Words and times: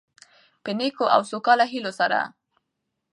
په 0.63 0.69
نیکو 0.79 1.05
او 1.15 1.21
سوکاله 1.31 1.65
هيلو 1.71 1.91
سره، 1.99 2.19